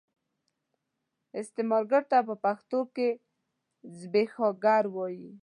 [1.39, 3.09] استثمارګر ته په پښتو کې
[3.97, 5.31] زبېښاکګر وايي.